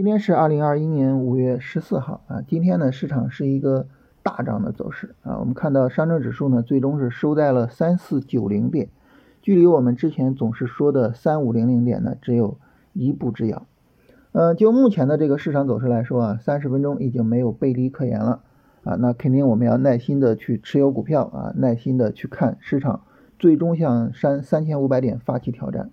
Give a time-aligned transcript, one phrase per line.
[0.00, 3.86] 今天是二零二一年五月十四号啊，今天呢市场是一个
[4.22, 8.88] 大涨的走势啊，我们看到上证指数呢最终是收在了三四九零点，
[9.42, 12.56] 距离我们之前总是说的三五零零点呢只有
[12.94, 13.66] 一步之遥。
[14.32, 18.40] 呃，就目前的这个市场走势来说啊，三十分钟已经没有背离可言了
[18.84, 23.02] 啊，那肯定我们要耐心的去持有股票啊，耐心的去看市场
[23.38, 25.90] 最终向三三千五百点发起挑战。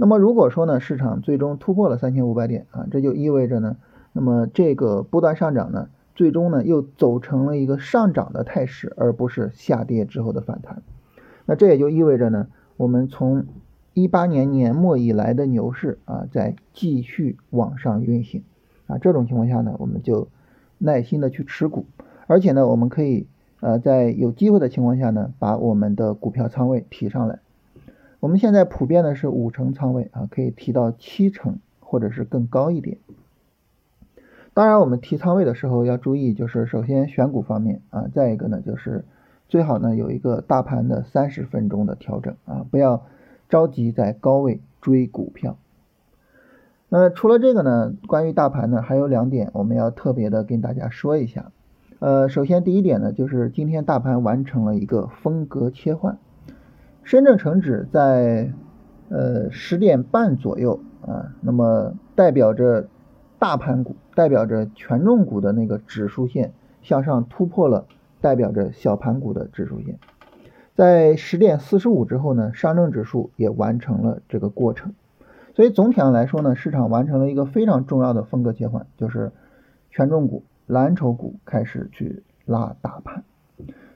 [0.00, 3.76] 那么如果说呢，市场最终突破了三千五百点啊，这就意味着呢，
[4.14, 10.82] 那么这个波段上涨呢，最终呢又走成了一个上涨的态势，而不是下跌之后的反弹。
[11.44, 12.46] 那这也就意味着呢，
[12.78, 13.44] 我们从
[13.92, 18.42] 一八年年末以来的牛市啊，在继续往上运行
[18.86, 20.28] 啊，这种情况下呢，我们就
[20.78, 21.84] 耐心的去持股，
[22.26, 23.26] 而且呢，我们可以
[23.60, 27.40] 呃在有机会的情况下呢，把我们的股票仓位提上来。
[28.20, 32.98] 我们现在普遍的是五成仓位啊，可以提到七成或者是更高一点。
[34.52, 39.04] 当然，我们提仓位的时候要注意，就是首先选股方面啊，再一个呢就是
[39.48, 43.06] 最好呢有一个大盘的三十分钟的调整啊，不要
[43.48, 45.56] 着急在高位追股票。
[46.90, 51.52] 那除了这个呢，关于大盘呢还有两点我们要特别的跟大家说一下。
[52.00, 56.18] 呃，首先第一点呢，就是今天大盘完成了一个风格切换。
[57.02, 58.52] 深圳成指在
[59.08, 62.88] 呃十点半左右啊，那么代表着
[63.38, 67.86] 大盘股、代表着权重股的那个指数线向上突破了，
[68.20, 69.98] 代表着小盘股的指数线。
[70.74, 74.94] 在十点四十五之后呢，上证指数也完成了这个过程。
[75.54, 79.32] 所以总体上来说呢，市场完成了一个非常重要的风格切换，就是
[79.90, 83.24] 权重股、蓝筹股开始去拉大盘。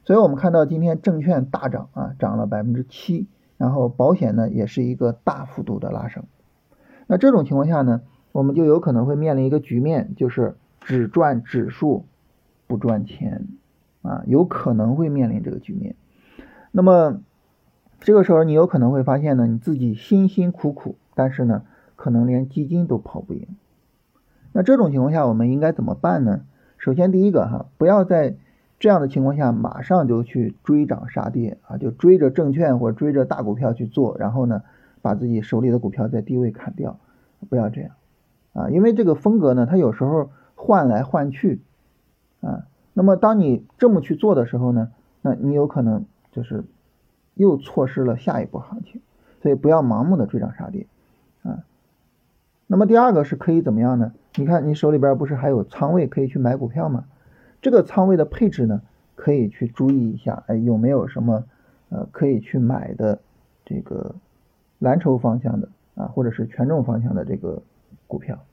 [0.05, 6.25] 所以我们看到今天证券大涨啊，涨了百分之七，然后保险呢也是一个大幅度的拉升。
[7.07, 12.05] 那这种情况下呢，我们就有可能会面临一个局面，就是只赚指数
[12.67, 13.48] 不赚钱
[14.03, 15.97] 啊，有可能会面临这个局面。
[16.70, 17.20] 那么
[18.01, 21.63] 这个时候你有可能会发现呢，你自己辛辛苦苦，但是呢，
[21.97, 23.47] 可能连基金都跑不赢。
[24.53, 26.43] 那这种情况下我们应该怎么办呢？
[26.77, 28.37] 首先第一个哈，不要在
[28.84, 34.61] 这样的情况下，马上就去追涨杀跌啊，就追着证券或者追着大股票去做，然后呢，
[35.00, 36.98] 把自己手里的股票在低位砍掉，
[37.48, 37.92] 不要这样
[38.52, 41.62] 啊，因为这个风格呢，它有时候换来换去
[42.42, 44.90] 啊，那么当你这么去做的时候呢，
[45.22, 46.62] 那你有可能就是
[47.33, 49.01] 又错失了下一波行情，
[49.40, 50.86] 所以不要盲目的追涨杀跌
[51.42, 51.64] 啊。
[52.66, 54.12] 那么第二个是可以怎么样呢？
[54.36, 57.05] 你看你手里边不是还有仓位可以去买股票吗？
[57.64, 58.83] 这个仓位的配置呢，
[59.14, 61.45] 可以去注意一下，哎，有没有什么
[61.89, 63.20] 呃可以去买的
[63.64, 64.17] 这个
[64.79, 67.63] 蓝筹方向的啊，或者是权重方向的这个
[68.07, 68.45] 股票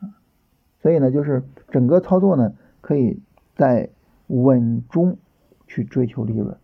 [0.00, 0.08] 啊？
[0.80, 3.20] 所以呢，就是整个操作呢，可以
[3.56, 3.90] 在
[4.28, 5.18] 稳中
[5.66, 6.56] 去追求利润，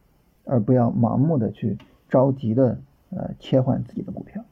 [0.47, 1.77] 而不要盲目的去
[2.09, 2.79] 着急的
[3.11, 4.43] 呃切换自己的股票。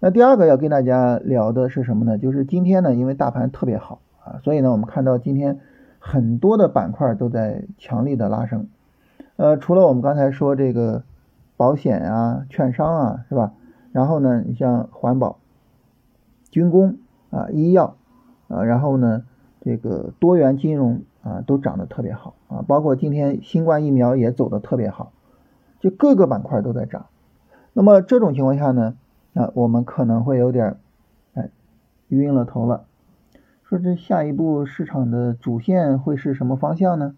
[0.00, 2.16] 那第二个要跟大家聊的是什么呢？
[2.16, 5.60] 就是今天呢，因为大盘特别好啊，所以呢，我们看到今天。
[5.98, 8.68] 很多的板块都在强力的拉升，
[9.36, 11.02] 呃，除了我们刚才说这个
[11.56, 13.52] 保险啊、券商啊，是吧？
[13.92, 15.38] 然后呢，你像环保、
[16.50, 16.98] 军工
[17.30, 17.96] 啊、医药
[18.48, 19.24] 啊，然后呢，
[19.60, 25.12] 这个多元金融啊，都涨得特别好啊，包括今天新冠疫苗也走得特别好，
[25.80, 27.06] 就各个板块都在涨。
[27.72, 28.94] 那么这种情况下呢，
[29.34, 30.76] 啊，我们可能会有点
[31.34, 31.50] 哎
[32.08, 32.84] 晕了头了。
[33.68, 37.14] 说这下一步市场的主线会是什么方向呢？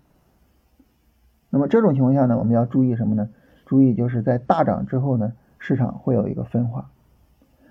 [1.48, 3.28] 那么这种情况下呢，我们要注意什么呢？
[3.66, 6.90] 注意就是在大涨之后呢，市场会有一个分化。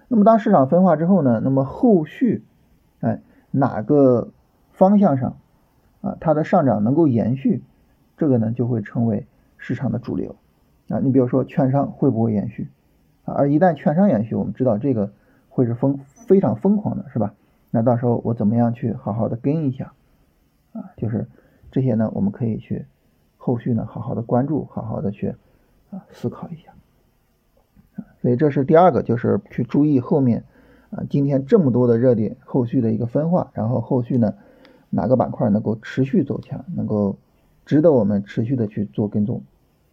[0.07, 2.45] 那么当市场分化之后呢，那么后续
[3.01, 3.19] 哎
[3.51, 4.29] 哪个
[4.71, 5.35] 方向上
[5.99, 7.61] 啊它的上涨能够延续，
[8.15, 9.27] 这个呢就会成为
[9.57, 10.37] 市场的主流
[10.87, 10.99] 啊。
[10.99, 12.69] 你比如说券商会不会延续
[13.25, 13.33] 啊？
[13.33, 15.11] 而一旦券商延续，我们知道这个
[15.49, 17.33] 会是疯非常疯狂的，是吧？
[17.71, 19.93] 那到时候我怎么样去好好的跟一下
[20.73, 20.91] 啊？
[20.97, 21.27] 就是
[21.71, 22.85] 这些呢，我们可以去
[23.37, 25.35] 后续呢好好的关注，好好的去
[25.91, 26.73] 啊思考一下。
[28.21, 30.43] 所以这是第二个，就是去注意后面
[30.89, 34.33] 啊今天这么多的热点后续的一个分化，然后后续呢
[34.89, 37.17] 哪个板块能够持续走强，能够
[37.65, 39.43] 值得我们持续的去做跟踪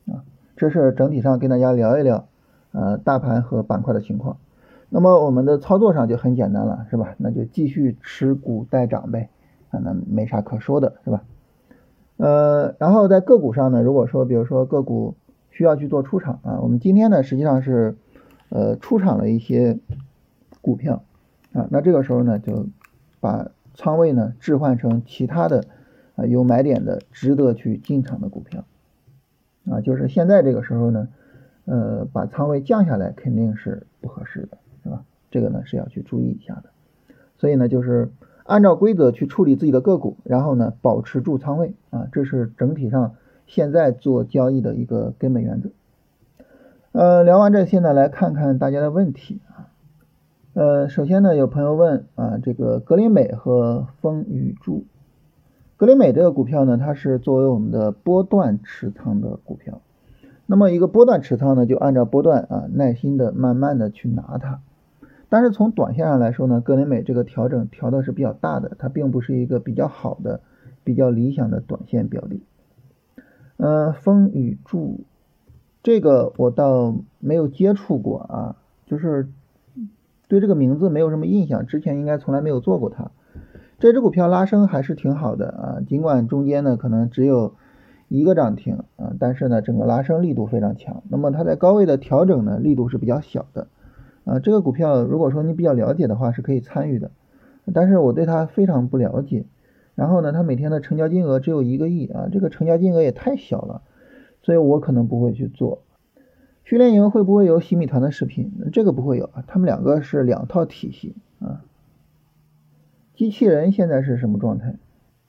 [0.06, 0.24] 啊。
[0.56, 2.26] 这是整体上跟大家聊一聊
[2.72, 4.38] 呃大盘和板块的情况。
[4.96, 7.14] 那么我们的操作上就很简单了，是吧？
[7.18, 9.28] 那就继续持股待涨呗，
[9.68, 11.22] 啊，那没啥可说的，是吧？
[12.16, 15.14] 呃，然后在个股上呢，如果说比如说个股
[15.50, 17.98] 需要去做出场啊，我们今天呢实际上是
[18.48, 19.78] 呃出场了一些
[20.62, 21.02] 股票
[21.52, 22.66] 啊，那这个时候呢就
[23.20, 25.64] 把仓位呢置换成其他的
[26.14, 28.64] 啊有买点的值得去进场的股票
[29.70, 31.08] 啊，就是现在这个时候呢，
[31.66, 34.56] 呃，把仓位降下来肯定是不合适的，
[34.86, 35.02] 是吧？
[35.30, 36.70] 这个呢是要去注意一下的。
[37.36, 38.10] 所以呢，就是
[38.44, 43.16] 按照规则去处理自己的个股，然后呢保持住仓位啊，这是整体上
[43.46, 45.70] 现在做交易的一个根本原则。
[46.92, 49.68] 呃，聊完这些呢，来看看大家的问题啊。
[50.54, 54.84] 呃，首先呢，有朋友问啊，这个格林美和风雨珠，
[55.76, 59.82] 格林美这个股票呢，它是作为我们的波段持仓的股票。
[60.46, 64.60] 那么一个波段持仓呢，就按照波段啊，耐心的、慢慢的去拿它。
[65.28, 70.40] 但是从短线上来说呢，格林美这个调整调的是比较大的，它并不是一个比较好的、
[70.84, 72.40] 比较理想的短线标的。
[73.56, 75.00] 嗯，风雨柱。
[75.82, 78.56] 这个我倒没有接触过啊，
[78.86, 79.28] 就是
[80.26, 83.12] 对这个名字没有什么印象，之前应该从来没有做过它。
[83.78, 87.54] 这只股票拉升还是挺好的啊，尽管中间呢可能只有
[88.08, 91.04] 一个涨停啊，但是呢整个拉升力度非常强。
[91.08, 93.68] 那么它在高位的调整呢力度是比较小的
[94.26, 94.38] 啊。
[94.38, 97.10] 这个股票如果说你比较了解的话是可以参与的，
[97.72, 99.46] 但是我对它非常不了解。
[99.94, 103.80] 然后呢，它每天的成交金额只有一个亿啊，这个成交金额也太小了。
[104.42, 105.82] 所以我可能不会去做
[106.62, 108.52] 训练营，会不会有洗米团的视频？
[108.72, 111.64] 这个不会有啊，他们两个是两套体系啊。
[113.14, 114.76] 机器人现在是什么状态？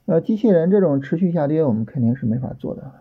[0.06, 2.92] 呃，机器人这种持续下跌，我们肯定是没法做的。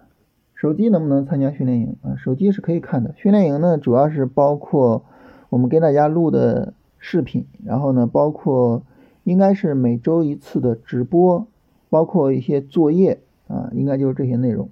[0.56, 2.16] 手机能不能参加训练营啊？
[2.16, 3.14] 手机是可以看的。
[3.16, 5.06] 训练营呢，主要是包括
[5.50, 8.84] 我们给大家录的视频，然后呢，包括
[9.24, 11.48] 应该是每周一次的直播，
[11.90, 14.70] 包括一些作业啊，应该就是这些内容。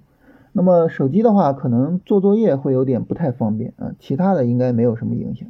[0.52, 5.48] 那么手机的话，可能做作业会有点不太方便啊，其他的应该没有什么影响。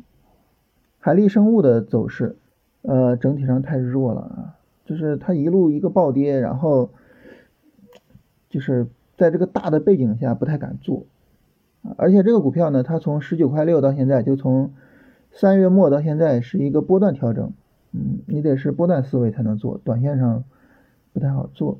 [0.98, 2.36] 海力生物的走势，
[2.82, 6.90] 呃，整体上太弱了啊，就是它一路一个暴跌，然后
[8.50, 11.04] 就是在这个大的背景下不太敢做，
[11.96, 14.72] 而且这个股票呢，它从十九块六到现在，就从
[15.38, 17.52] 三月末到现在是一个波段调整，
[17.92, 20.44] 嗯，你得是波段思维才能做，短线上
[21.12, 21.78] 不太好做。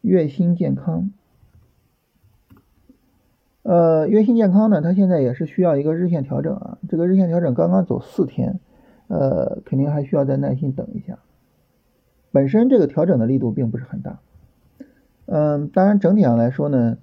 [0.00, 1.12] 月薪健康。
[3.62, 6.78] 呃，月新健康呢，它现在也是需要一个日线调整啊。
[6.88, 8.58] 这个日线调整刚刚走四天，
[9.06, 11.20] 呃，肯定还需要再耐心等一下。
[12.32, 14.18] 本身这个调整的力度并不是很大，
[15.26, 16.98] 嗯，当然整体上来说呢，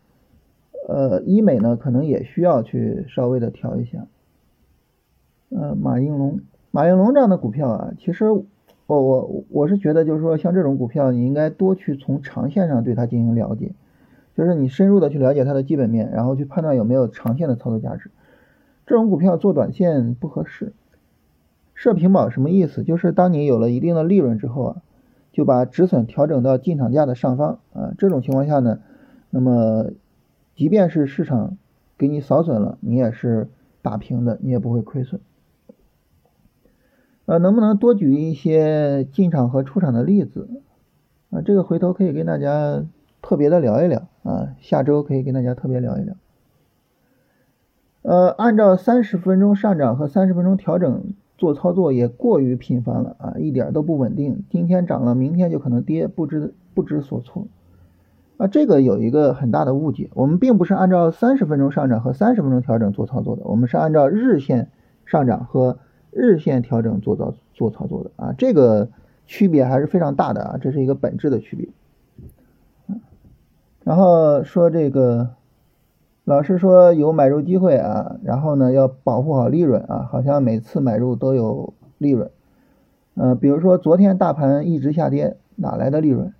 [0.90, 4.06] 呃，医美呢可能也需要去稍微的调一下。
[5.50, 6.40] 呃，马应龙，
[6.72, 8.46] 马应龙这样的股票啊，其实我
[8.88, 13.74] 我我是觉得就是说像这种股票，你应该多去从长线上对它进行了解。
[14.36, 18.10] 就是你深入的去了解它的基本面，然后去判断有没有长线的操作价值。
[18.86, 20.72] 这种股票做短线不合适。
[21.76, 22.84] 设平保什么意思？
[22.84, 24.82] 就是当你有了一定的利润之后啊，
[25.34, 27.94] 就把止损调整到进场价的上方啊。
[27.98, 28.80] 这种情况下呢，
[29.30, 29.92] 那么
[30.56, 31.58] 即便是市场
[31.98, 33.50] 给你扫损了，你也是
[33.82, 35.20] 打平的，你也不会亏损。
[37.30, 40.50] 呃，能不能多举一些进场和出场的例子
[41.30, 41.42] 啊？
[41.46, 42.84] 这个回头可以跟大家。
[43.22, 46.16] 特别的聊一聊啊，下周可以跟大家特别聊一聊。
[48.02, 51.04] 呃，按照三十分钟上涨和三十分钟调整
[51.38, 54.46] 做操作也过于频繁了啊，一点都不稳定。
[54.50, 57.46] 今天涨了，明天就可能跌，不知不知所措。
[58.38, 64.72] 啊，这个有一个很大的误解，我们并不是按照三十分钟上涨和三十分钟调整做操作的，我们是按照日线
[65.06, 65.78] 上涨和
[66.20, 68.90] 日线调整做操做操作的啊，这个
[69.26, 71.70] 区别还是非常大的啊，这是一个本质的区别。
[73.86, 75.30] 然后说这个，
[76.26, 82.30] 老师说有买入机会啊，然后呢要保护好利润啊，好像每次买入都有利润。
[83.16, 86.34] 嗯，比如说昨天大盘一直下跌，哪来的利润？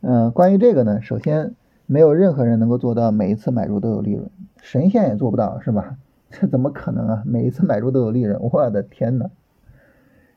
[0.00, 4.30] 嗯， 关于这个呢，首先没有任何人能够做到每一次买入都有利润，
[4.62, 5.98] 神仙也做不到，是吧？
[6.36, 7.22] 这怎么可能啊？
[7.24, 9.30] 每一次买入都有利润，我的天呐！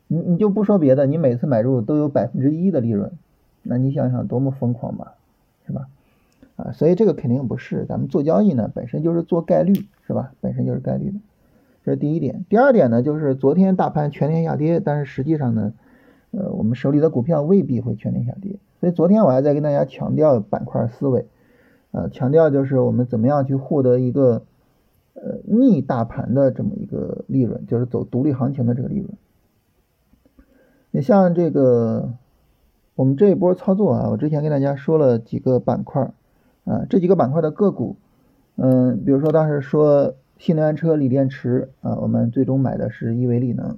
[0.07, 3.11] 你你就不说别的，你每次买入都有百分之一的利润。
[3.63, 5.15] 那你想想多么疯狂吧，
[5.65, 5.87] 是吧？
[6.55, 9.73] 啊，所以这个肯定不是，咱们做交易呢本身就是做概率，
[10.05, 10.33] 是吧？
[10.39, 11.19] 本身就是概率的，
[11.83, 12.45] 这是第一点。
[12.47, 15.73] 第二点呢，就是昨天大盘全天下跌，但是实际上呢，
[16.31, 18.57] 呃，我们手里的股票未必会全天下跌。
[18.79, 21.25] 所以昨天我还在跟大家强调板块思维，
[21.91, 24.43] 呃，强调就是我们怎么样去获得一个
[25.21, 29.09] 呃逆大盘的这么一个利润，就是走独立行情的这个利润。
[30.91, 32.13] 你像这个。
[32.95, 36.11] 我们这一波操作啊，我之前跟大家说了几个板块
[36.65, 37.95] 啊，这几个板块的个股，
[38.55, 43.77] 嗯，比如说当时说新能源车锂电池啊，我们最终买的是亿维利能，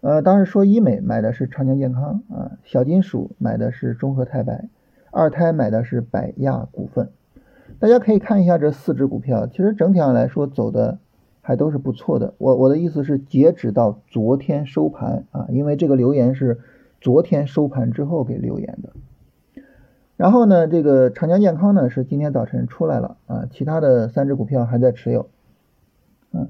[0.00, 4.70] 呃，当时说医美买的是长江健康啊，小金属买的是中和太白，
[5.10, 7.10] 二胎买的是百亚股份。
[7.84, 10.96] 大家可以看一下这四只股票，其实整体上来说走的
[11.42, 12.32] 还都是不错的。
[12.38, 16.60] 我我的意思是截止到昨天收盘啊，因为这个留言是
[17.02, 19.62] 昨天收盘之后给留言的。
[20.16, 25.28] 然后呢，这个长江健康呢是今天早晨出来了啊，其他的三只股票还在持有。
[26.32, 26.48] 嗯。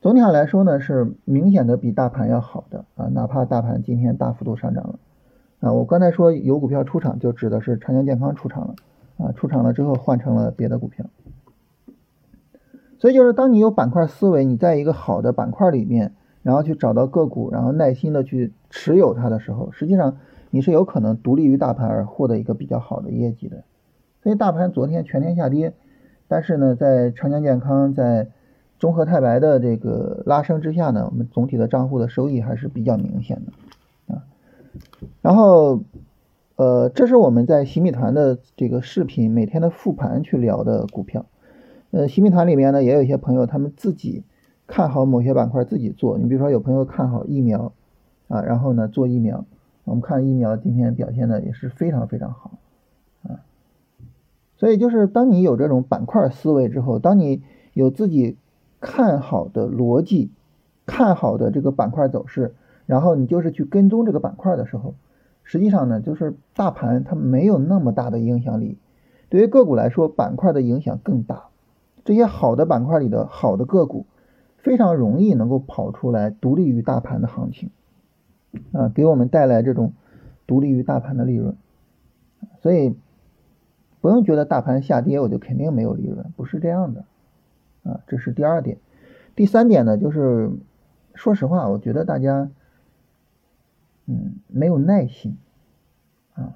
[0.00, 4.98] 总体上来说呢，是明显的比大盘要好的啊，哪怕大盘今天大幅度上涨了
[5.60, 8.74] 啊，我刚才说有股票出场，就指的是长江健康出场了
[9.22, 11.06] 啊，出场了之后换成了别的股票，
[12.98, 16.12] 所以就是当你有板块思维，你在一个好的板块里面，
[16.42, 20.16] 然后去找到个股，然后耐心的去持有它的时候，实际上
[20.50, 23.64] 你是有可能独立于大盘而获得一个比较好的业绩的。
[24.22, 25.74] 所以大盘昨天全天下跌，
[26.28, 28.28] 但是呢，在长江健康在。
[28.80, 34.24] 中和太白的这个拉升之下呢，我们总体的账户的收益还是比较明显的啊。
[35.20, 35.82] 然后，
[36.60, 41.24] 呃，这是我们在洗米团的这个视频每天的复盘去聊的股票。
[41.90, 44.24] 呃，洗米团里面呢，也有一些朋友他们自己
[44.66, 46.18] 看好某些板块自己做。
[46.18, 47.72] 你比如说有朋友看好疫苗
[48.28, 49.46] 啊，然后呢做疫苗，
[49.84, 52.58] 我们看疫苗今天表现的也是非常非常好
[53.22, 53.40] 啊。
[54.58, 58.36] 所以就是当你有这种板块思维之后，当你有自己。
[58.82, 60.30] 看好的逻辑，
[60.86, 62.54] 看好的这个板块走势，
[62.86, 64.94] 然后你就是去跟踪这个板块的时候，
[65.50, 68.78] 实际上呢，就是大盘它没有那么大的影响力，
[69.28, 71.46] 对于个股来说，板块的影响更大。
[72.04, 74.06] 这些好的板块里的好的个股，
[74.58, 77.70] 非常容易能够跑出来，独立于大盘的行情，
[78.70, 79.92] 啊，给我们带来这种
[80.46, 81.56] 独立于大盘的利润。
[82.60, 82.94] 所以
[84.00, 87.04] 不用觉得大盘下跌我就肯定没有利润，不是这样的。
[87.82, 88.78] 啊，这是第二点，
[89.34, 90.52] 第三点呢，就是
[91.16, 92.50] 说实话，我觉得大家，
[94.10, 95.38] 嗯，没有耐心，
[96.34, 96.54] 啊，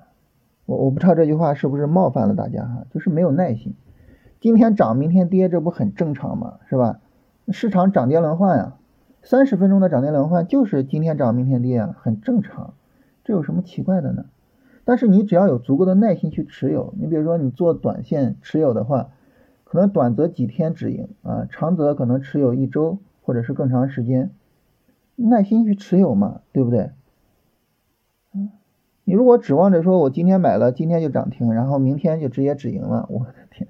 [0.67, 3.75] 我我不知道这句话是不是冒犯了大家哈，就是没有耐心，
[4.41, 6.59] 今天涨明天跌，这不很正常吗？
[6.69, 6.99] 是吧？
[7.51, 8.75] 市场涨跌轮换呀，
[9.23, 12.75] 三十分钟的涨跌轮换就是今天涨明天跌啊，很正常，
[13.23, 14.27] 这有什么奇怪的呢？
[14.85, 19.11] 但是你只要有足够的耐心去持有，你比如说你做短线持有的话。
[19.67, 24.31] 可能短则几天止盈啊，长则可能持有一周或者是更长时间，
[25.17, 26.93] 耐心去持有嘛，对不对？
[29.05, 33.69] 你如果指望着说我今天买了，今天就涨停，然后明天就直接止盈了，我的天，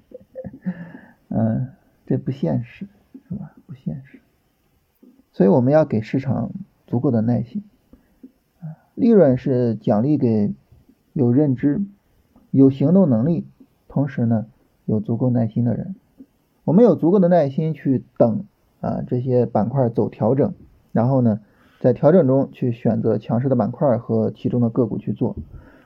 [1.29, 1.69] 嗯，
[2.07, 2.87] 这不现实，
[3.29, 3.53] 是吧？
[3.67, 4.21] 不现实。
[5.33, 6.51] 所以我们要给市场
[6.87, 7.65] 足够的耐心，
[8.95, 10.53] 利润是奖励给
[11.13, 11.83] 有认知、
[12.51, 13.47] 有行动能力，
[13.89, 14.47] 同时呢。
[14.87, 15.95] 有足够耐心的人，
[16.65, 18.45] 我们有足够的耐心去等
[18.83, 20.53] 啊这些板块走调整，
[20.93, 21.41] 然后呢，
[21.85, 25.37] 在调整中去选择强势的板块和其中的个股去做。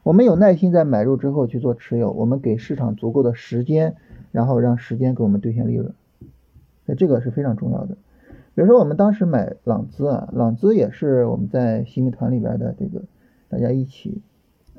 [0.04, 3.96] 我们有耐心在买入之后去做持有，我们给市场足够的时间，
[4.30, 5.92] 然后让时间给我们兑现利润。
[6.84, 7.96] 那这个是非常重要的。
[8.54, 13.02] 比如说我们当时买朗姿啊，朗姿也是我们在新米团里边的这个
[13.48, 14.22] 大家一起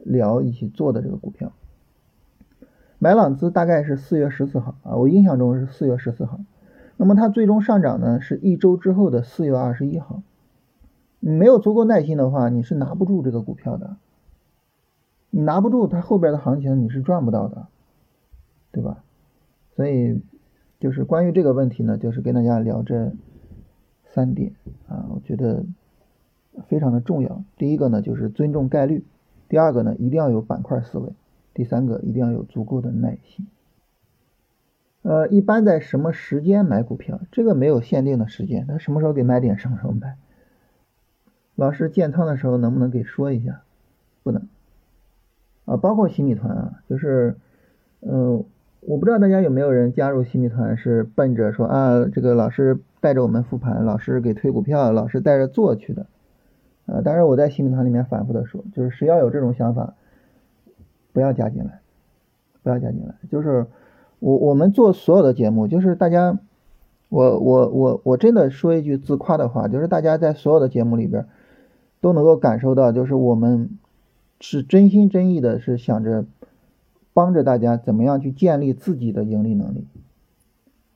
[0.05, 1.51] 聊一起做的这个股票。
[2.97, 6.39] 买朗姿大概是四月十四号啊，我印象中是四月十四号。
[6.95, 10.23] 那么它最终上涨呢，是一周之后的四月二十一号。
[11.19, 13.97] 你没有足够耐心的话，你是拿不住这个股票的。
[15.31, 17.67] 你拿不住它后边的行情，你是赚不到的，
[18.71, 19.03] 对吧？
[19.75, 20.21] 所以
[20.79, 23.13] 就是关于这个问题呢，就是跟大家聊这
[24.05, 24.53] 三点
[24.87, 25.63] 啊，我觉得
[26.67, 27.43] 非常的重要。
[27.57, 29.03] 第一个呢，就是尊重概率；
[29.47, 31.13] 第二个呢，一定要有板块思维。
[31.53, 33.47] 第三个一定要有足够的耐心。
[35.01, 37.19] 呃，一般在什么时间买股票？
[37.31, 40.17] 这个没有限定的时间，他什么时候给买点，什么时候买。
[41.59, 43.61] 老师建仓的时候能不能给说一下？
[44.23, 44.47] 不能。
[45.65, 47.35] 啊，包括新米团啊，就是，
[47.99, 48.45] 嗯，
[48.79, 56.05] 我不知道大家有没有人加入新米团是奔着说啊，这个老师带着我们复盘，老师给推股票，老师带着做去的。
[56.85, 59.95] 啊，当然我在新米团里面反复的说，就是谁要有这种想法。
[61.11, 61.81] 不要加进来，
[62.63, 63.15] 不要加进来。
[63.29, 63.65] 就是
[64.19, 66.37] 我我们做所有的节目，就是大家，
[67.09, 71.25] 我我我我真的说一句自夸的话，就是大家在所有的节目里边
[72.01, 73.69] 都能够感受到，就是我们
[74.39, 76.25] 是真心真意的，是想着
[77.13, 79.87] 帮着大家怎么样去建立自己的盈利能力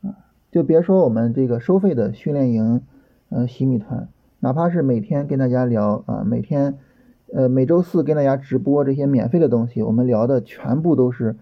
[0.01, 0.15] 啊。
[0.51, 2.81] 就别说我们这个收费的训练营，
[3.29, 4.07] 嗯，洗米团，
[4.39, 6.77] 哪怕是每天跟大家聊啊，每天。
[7.35, 11.35] 呃，每周四跟大家直播这些免费的东西，我们聊的全部都是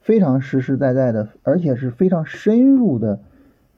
[0.00, 3.20] 非常实实在在的，而且是非常深入的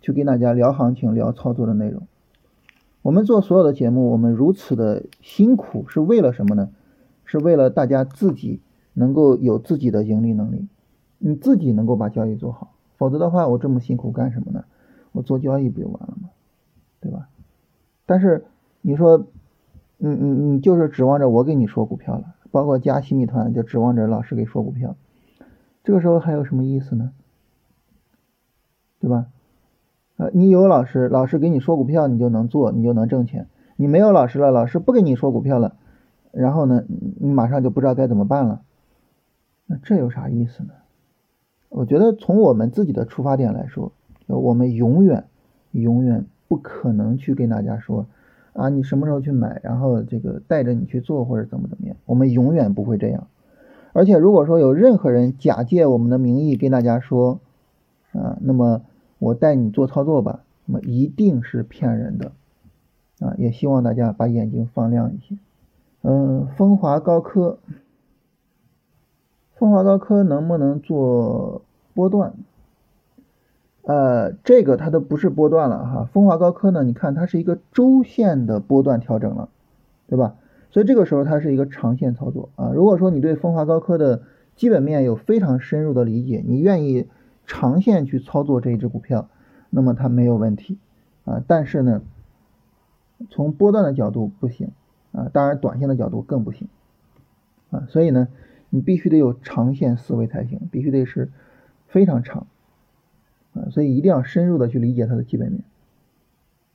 [0.00, 2.04] 去跟大家聊行情、聊操作的内容。
[3.02, 6.70] 我们做所有的节目，我们如此的辛苦是为了什么呢？
[7.24, 8.60] 是为了大家自己
[8.94, 10.66] 能够有自己的盈利能力，
[11.18, 12.74] 你自己能够把交易做好。
[12.96, 14.64] 否则的话，我这么辛苦干什么呢？
[15.12, 16.30] 我做交易不就完了吗？
[17.00, 17.28] 对吧？
[18.06, 18.46] 但是
[18.80, 19.26] 你说，
[19.98, 24.96] 你你你就是指望着我给你说股票了，包括加新米团就指望着老师给说股票，
[25.84, 27.12] 这个时候还有什么意思呢？
[29.00, 29.26] 对吧？
[30.18, 33.46] 呃，你有老师，老师给你说股票，你就能做，你就能挣钱。
[33.76, 35.76] 你没有老师了，老师不给你说股票了，
[36.32, 36.82] 然后呢，
[37.20, 38.62] 你马上就不知道该怎么办了。
[39.66, 40.70] 那这有啥意思呢？
[41.68, 43.92] 我觉得从我们自己的出发点来说，
[44.26, 45.26] 我们永远
[45.70, 48.06] 永远不可能去跟大家说
[48.54, 53.28] 啊，你什么时候去买，然后这个带着你去做或者怎么怎么样，我们永远不会这样。
[53.92, 57.38] 而且如果说有任何人假借我们的名义跟大家说
[58.10, 58.82] 啊，那么。
[59.18, 62.32] 我带你做操作吧，那么一定是骗人的
[63.20, 63.34] 啊！
[63.36, 65.36] 也希望大家把眼睛放亮一些。
[66.02, 67.58] 嗯，风华高科，
[69.56, 71.62] 风华高科能不能做
[71.94, 72.34] 波段？
[73.82, 76.08] 呃，这个它都不是波段了哈。
[76.12, 79.48] 风华高科呢，你看它是一个周线的波段调整了，
[80.06, 80.36] 对吧？
[80.70, 82.70] 所以这个时候它是一个长线操作啊。
[82.72, 84.22] 如果说你对风华高科的
[84.54, 87.08] 基本面有非常深入的理解，你愿意。
[87.48, 89.28] 长线去操作这一只股票，
[89.70, 90.76] 那么它没有问题
[91.24, 92.02] 啊，但是呢，
[93.30, 94.70] 从波段的角度不行
[95.12, 96.68] 啊，当然短线的角度更不行
[97.70, 98.28] 啊，所以呢，
[98.68, 101.30] 你必须得有长线思维才行，必须得是
[101.86, 102.46] 非常长
[103.54, 105.62] 啊，所以一定要深入的去理解它的基本面。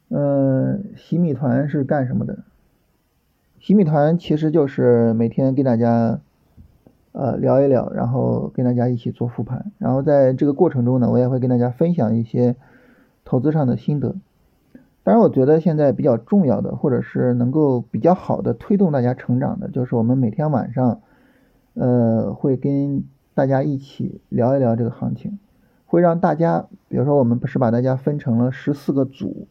[0.10, 2.40] 嗯，洗米团是干什么的？
[3.60, 6.20] 洗米团其实就是每天给大家。
[7.14, 12.56] 呃，聊一聊，然后跟大家一起做复盘，然后在这个过程中呢，我也会跟大家分享一些
[13.24, 14.16] 投资上的心得。
[15.04, 21.02] 当然，我觉得现在比较重要的，或者是能够比较好的推动大家成长的，就是我们每天晚上，
[21.76, 23.04] 呃，会跟
[23.36, 25.38] 大家一起聊一聊这个行情，
[25.86, 29.48] 会让大家，比如说我们不是把大家分成了十四个组，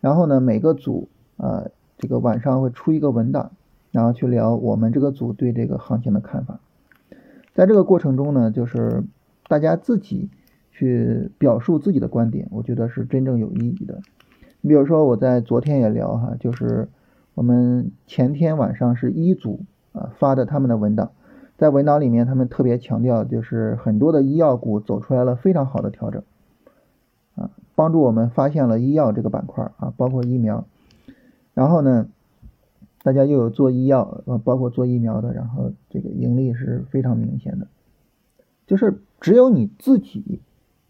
[0.00, 3.52] 然后呢，每个组，呃，这个晚上会出一个文档，
[3.92, 6.58] 然后去聊我们这个组对这个行情的看法。
[7.54, 9.04] 在这个过程中呢，就是
[9.46, 10.28] 大家自己
[10.72, 14.00] 去表述自己的观点，我觉得是真正有意义的。
[14.60, 16.88] 你比如说，我在昨天也聊哈，就是
[17.34, 19.60] 我们前天晚上是一组
[19.92, 21.12] 啊发的他们的文档，
[21.56, 26.22] 在文档里面他们特别强调，就是很多的医药股走出来了非常好的调整
[27.36, 30.66] 啊，帮助我们发现了医药这个板块啊，包括疫苗，
[31.54, 32.08] 然后呢。
[33.04, 37.66] 大家又有做医药，呃，包括做疫苗的，然后这个盈利是非常明显的。
[38.66, 40.40] 就是只有你自己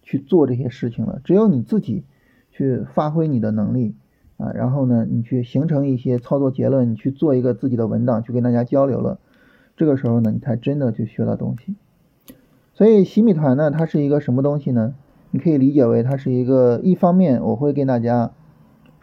[0.00, 2.04] 去做这些事情了，只有你自己
[2.52, 3.96] 去发挥你的能力
[4.36, 9.18] 啊，然后呢，你去形成一些操作结论，你去做一个自己的文档去跟大家交流了，
[9.76, 11.74] 这个时候呢，你才真的去学到东西。
[12.74, 14.94] 所以洗米团呢，它是一个什么东西呢？
[15.32, 18.30] 你可以理解为它是一个，一方面我会跟大家。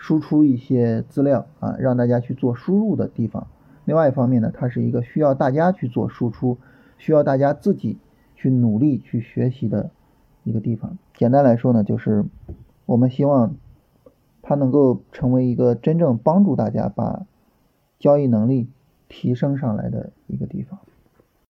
[0.01, 3.45] 输出一些资料啊，让大家去做输入的地方。
[3.85, 6.57] 另外一方面呢，它是一个需要大家去做输出，
[6.97, 7.99] 需要大家自己
[8.35, 9.91] 去努力去学习的
[10.43, 10.97] 一个地方。
[11.13, 12.25] 简单来说呢，就是
[12.87, 13.53] 我们希望
[14.41, 17.27] 它能够成为一个真正帮助大家把
[17.99, 18.67] 交易能力
[19.07, 20.79] 提升上来的一个地方。